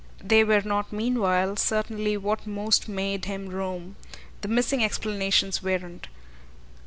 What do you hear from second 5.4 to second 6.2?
weren't.